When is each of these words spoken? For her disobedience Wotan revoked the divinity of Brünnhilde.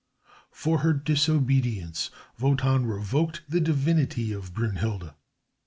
For 0.49 0.79
her 0.79 0.93
disobedience 0.93 2.09
Wotan 2.39 2.87
revoked 2.87 3.43
the 3.47 3.61
divinity 3.61 4.33
of 4.33 4.51
Brünnhilde. 4.51 5.13